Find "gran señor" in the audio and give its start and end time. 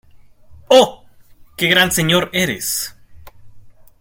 1.67-2.31